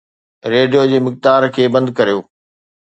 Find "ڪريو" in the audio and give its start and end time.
1.97-2.19